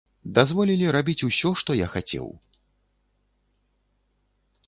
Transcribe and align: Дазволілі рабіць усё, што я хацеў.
Дазволілі 0.37 0.87
рабіць 0.95 1.25
усё, 1.27 1.51
што 1.59 1.71
я 1.81 1.87
хацеў. 1.95 2.27